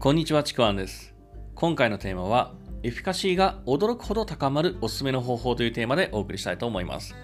[0.00, 1.12] こんにちは、ちくわんです。
[1.56, 7.16] 今回のテーマは、エフィカシーが驚くほど高まるおすすめの方法というテーマでお送りしたいと思います。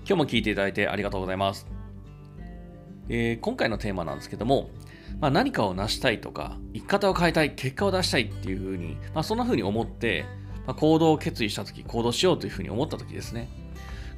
[0.00, 1.66] 今日も聞いていただいてありがとうございます。
[3.08, 4.68] えー今回のテーマなんですけども、
[5.18, 10.26] まあ、何かを成したいとか、生き方を変えたい、結果を出したいっていうふうに、まあ、そんなふうに思って、
[10.66, 13.48] まあ、行動を決意したとき、行動しようというふうに思ったときですね、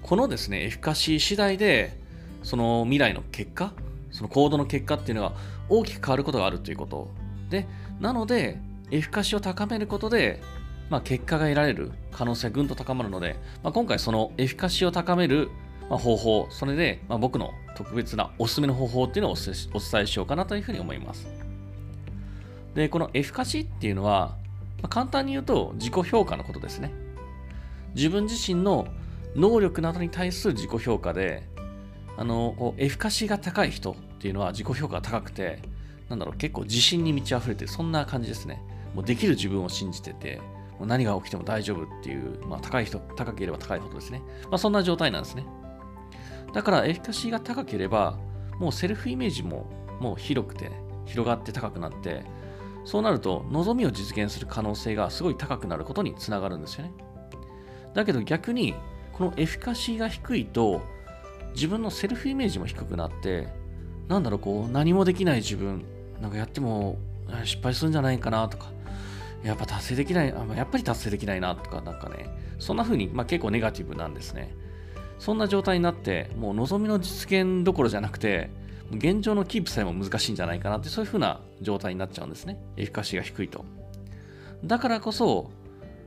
[0.03, 1.97] このですね、エフィカシー次第で、
[2.43, 3.73] その未来の結果、
[4.11, 5.35] その行動の結果っていうのが
[5.69, 7.22] 大きく変わることがあるということ。
[7.53, 7.69] で、
[8.01, 8.59] なので、
[8.91, 10.43] エフィカシーを高めることで、
[10.91, 15.51] まあ、結果が得られる可能性がぐんと高まるので、まあ、今回そのエフィカシーを高める
[15.89, 21.27] 方法、それで、まあ、僕の特別なおすすめの方法っていうのをお伝えお伝えしようかなというふうに思います。
[22.75, 24.37] で、このエフィカシーっていうのは、
[24.83, 26.93] まあ、簡単に言うと自己評価のことですね。
[27.95, 28.87] 自分自身の
[29.37, 31.47] 能力などに対する自己評価で、
[32.17, 35.61] あの、こうエフィカシーが高い人っていうのは自己評価が高くて、
[36.13, 38.63] なんだろう、結構自信に満ち溢れてる、そんな感じですね。
[38.95, 40.43] もうできる自分を信じてて、
[40.79, 44.21] もう何が起きても大丈夫っていう、まあ、高い人、高ければ高いほどですね。
[44.45, 45.47] まあ、そんな状態なんですね。
[46.53, 48.19] だから、エフィカシーが高ければ、
[48.59, 50.71] もうセルフイメージももう広くて、
[51.07, 52.25] 広がって高くなって、
[52.85, 56.93] そうなると、望みを実現する可能性がすごい高くなることにつながるんですよね。
[57.95, 58.75] だけど逆に、
[59.15, 60.83] このエフィカシーが低いと、
[61.55, 63.49] 自分のセルフイメージも低くなって、
[64.09, 65.85] なんだろう、こう、何もできない自分、
[66.23, 66.99] なんかやっても
[67.45, 68.71] 失敗するんじゃないかなとか、
[69.43, 74.55] やっぱ達成できない、あやっぱり達成できないなとか、なんかね、そんな風に、まあ、結構ネガティブなんですね。
[75.19, 78.51] そんな状態になって、もう望みの実現どころじゃなくて、
[78.93, 82.63] 現状のキープさえも難しいんじゃないかなって、そういう風な状態になっちゃうんですね。
[82.77, 83.65] エフィカシーが低いと。
[84.65, 85.51] だからこそ、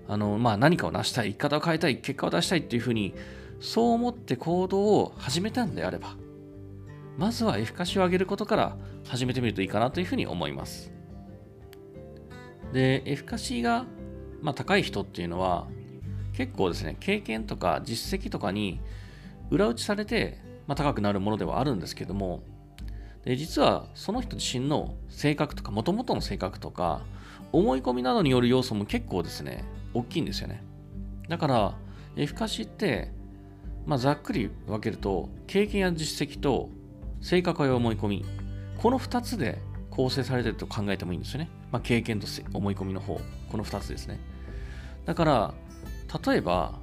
[0.08, 3.14] あの、まあ、何かを成したい、生き方を変えたい、結果を出したいっていう風に、
[3.60, 6.16] そう思って行動を始めたんであれば、
[7.18, 8.78] まずはエフィカシーを上げることから
[9.08, 10.92] 始めてみるといいかなというふうに思います。
[12.74, 13.86] で、エフィカシーが、
[14.42, 15.68] まあ、高い人っていうのは、
[16.34, 18.82] 結構ですね、経験とか実績とかに
[19.50, 22.44] 裏打ちされて、まあ、高くなるものではあるんですけども、
[23.24, 27.02] で実はその人自身の性格とか、もともとの性格とか、
[27.52, 29.64] 思い込みなどによる要素も結構ですね、
[29.94, 30.62] 大きいんですよね。
[31.30, 31.78] だから、
[32.18, 33.12] エフィカシーって、
[33.86, 36.70] まあ、ざっくり分けると、経験や実績と
[37.22, 38.26] 性格や思い込み、
[38.78, 41.50] この2つで構成されてると考えてもいいんですよね。
[41.72, 43.20] まあ、経験と思い込みの方、
[43.50, 44.20] この2つですね。
[45.06, 45.54] だから、
[46.28, 46.80] 例えば、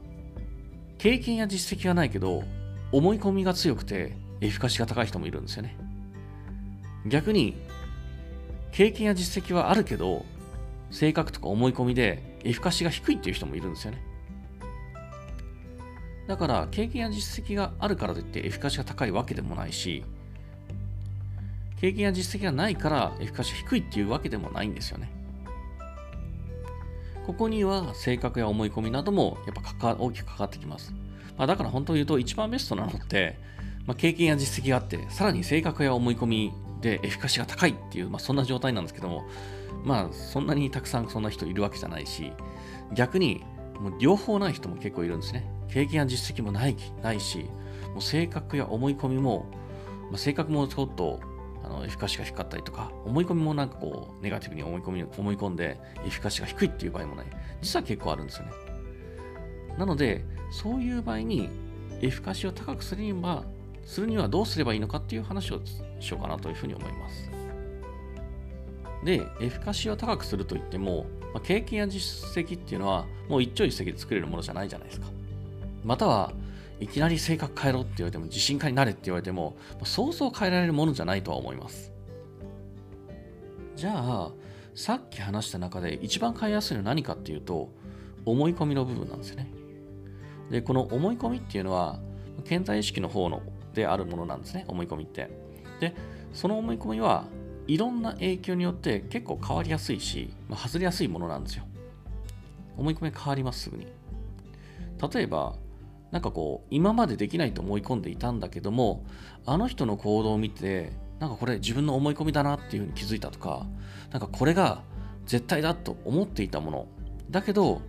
[0.98, 2.44] 経験や実績がないけど、
[2.92, 5.76] 思い込みが強くて、エフィカシが高い人もいるんですよね。
[7.06, 7.56] 逆に、
[8.70, 10.25] 経験や実績はあるけど、
[10.91, 14.02] 性格とか思い込みでエフィカシが低いっていう人もいるんですよね。
[16.28, 20.04] だから、経験や実績があるからといってエフィカシが高いわけでもないし、
[21.82, 25.10] 経験や実績がないからエフィカシー低いっていうわけでもないんですよね。
[27.26, 30.94] ここには性格や思い込みなどもやっぱ関わ大きく関わってきます。
[31.37, 33.37] まあ、だから本当を言うと一番ベストなのって、
[33.84, 39.25] まあ、経験や実績があって、さらに性格や思い込みでエフィカシーが高いっていう、まあ、そんな状態なんですけども、
[39.82, 42.31] まあそんなにたくさんそんな人いるわけじゃないし、
[42.94, 43.43] 逆に
[43.81, 45.50] もう両方ない人も結構いるんですね。
[45.69, 47.41] 経験や実績もないないし、
[47.88, 49.47] もう性格や思い込みも、
[50.10, 51.19] まあ、性格もちょっと
[51.82, 57.26] のエフカシが低かったりとか、思い込みもなんかこう、ネガティブに思い込み思い込んで、エフィカシーが低いっていう場合もない。
[57.60, 58.53] 実は結構あるんですよね。
[59.76, 61.48] なので、そういう場合に、
[62.00, 63.44] エフィカシーを高くするには、
[63.84, 65.60] するにはどうすればいいのかっていう話を
[66.00, 67.31] しようかなというふうに思います。
[69.04, 75.06] で、エフィカシーを高くするといっても、まあ、経験や実績っていうのは、もう一朝一夕で作れるものじゃないじゃないですか。
[75.84, 76.32] または、
[76.82, 81.93] いきなり性格変えろって言われても、自信家になれって言われても、そうそう変えられるものじゃないとは思います。
[83.76, 84.32] じゃあ、
[84.75, 87.70] さっき話した中で一番変えやすいのは何かっていうと、
[88.25, 89.48] 思い込みの部分なんですよね。
[90.50, 92.00] で、この思い込みっていうのは、
[92.44, 93.43] 健在意識の方の
[93.75, 95.31] であるものなんですね、思い込みって。
[95.81, 95.94] で、
[96.32, 97.26] その思い込みは
[97.67, 101.64] いろんな影響によって結構変わりやすいし、まあ、外れやすいものなんですよ。
[102.76, 103.87] 思い込み変わります、すぐに。
[105.12, 105.56] 例えば、
[106.12, 109.05] なんかこう、今までできないと思い込んでいたんだけども、
[109.47, 113.67] あの人の行動を見て、なんかこれ自分の思い込みだなっていうふうに気づいたとか、
[114.11, 114.82] なんかこれが
[115.25, 116.87] 絶対だと思っていたもの。
[117.31, 117.81] だけど、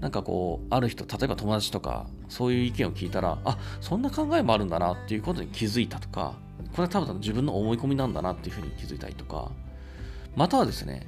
[0.00, 6.34] なんかこう、ある人、例えば友達とか、そういう意見を聞いたら、あ、そんな考えもあるんだなっていうことに気づいたとか、
[6.72, 9.50] これは多分自分の思い込みなんだなっていうふうに気づいたりとか、
[10.34, 11.06] またはですね、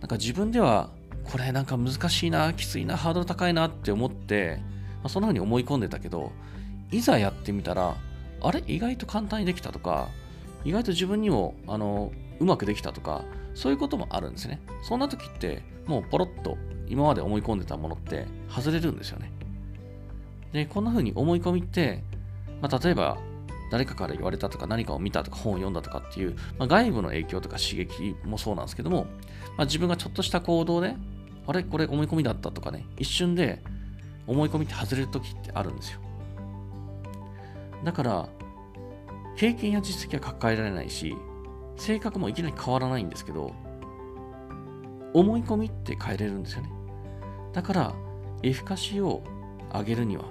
[0.00, 0.90] なんか自分では、
[1.24, 4.60] これなんか難しいな、きついな、ハードル高いなって思って、
[5.02, 6.32] まあ、そんなふうに思い込んでたけど、
[6.90, 7.96] いざやってみたら、
[8.40, 8.62] あれ？
[8.66, 10.08] 意外と簡単にできたとか、
[10.64, 14.60] 意外と自分にも、あの、うまくできたとか、そういうこともあるんですね。
[14.82, 16.56] そんな時って、もうポロッと
[16.88, 19.32] 今まで思い込んでたものって外れるんですよね。
[20.52, 22.02] で、こんな風に思い込みって、
[22.60, 23.18] まあ、例えば
[23.70, 29.06] 誰かから言われたとか何かを見たとか本を読んだとかっていう、まあ、外部の影響とか刺激もそうなんですけども、
[29.56, 30.94] まあ、自分がちょっとした行動で、
[31.46, 31.62] あれ？
[31.64, 33.62] これ思い込みだったとかね、一瞬で
[34.26, 36.00] 思い込みって外れる時ってあるんですよ。
[37.84, 38.28] だから、
[39.36, 41.16] 経験や実績は変えられないし、
[41.76, 43.52] 性格もいきなり変わらないんですけど、
[45.14, 46.70] 思い込みって変えれるんですよね。
[47.52, 47.94] だから、
[48.42, 49.22] エフィカシーを
[49.72, 50.24] 上げるには、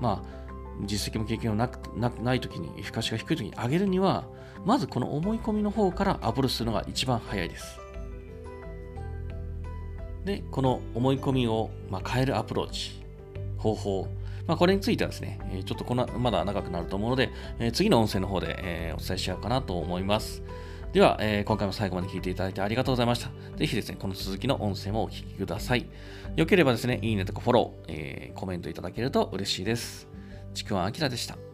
[0.00, 0.42] まあ、
[0.84, 4.24] 実績も経験もなくなない時に、エフィカシーが低い時に上げるには、
[4.64, 7.78] まずこの思い込みの方からアプローチするのが一番早いです。
[10.24, 13.01] で、この思い込みを、まあ、変えるアプローチ、
[13.62, 14.08] 方法、
[14.46, 17.30] まあ、これについてはですね、ちょっとこのまだ長くなると思うので、
[17.72, 20.42] 次の音声の方で、お伝えしようかなと思います。
[20.92, 23.30] では、え今回も最後まで聞いていただいてありがとうございました。
[23.56, 25.86] ぜひですね、この続きの音声もお聞きください。
[26.36, 30.08] よければですね、いいねとかフォロー、えー、コメントいただけると嬉しいです。
[30.54, 31.51] ちくわあきらでした。